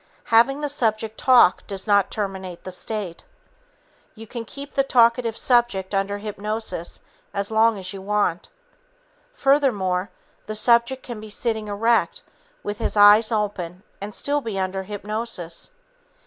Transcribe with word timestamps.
Having 0.33 0.61
the 0.61 0.67
subject 0.69 1.15
talk 1.19 1.67
does 1.67 1.85
not 1.85 2.09
terminate 2.09 2.63
the 2.63 2.71
state. 2.71 3.23
You 4.15 4.25
can 4.25 4.45
keep 4.45 4.73
the 4.73 4.81
talkative 4.81 5.37
subject 5.37 5.93
under 5.93 6.17
hypnosis 6.17 7.01
as 7.35 7.51
long 7.51 7.77
as 7.77 7.93
you 7.93 8.01
want. 8.01 8.49
Furthermore, 9.35 10.09
the 10.47 10.55
subject 10.55 11.03
can 11.03 11.19
be 11.19 11.29
sitting 11.29 11.67
erect 11.67 12.23
with 12.63 12.79
his 12.79 12.97
eyes 12.97 13.31
open 13.31 13.83
and 14.01 14.15
still 14.15 14.41
be 14.41 14.57
under 14.57 14.81
hypnosis. 14.81 15.69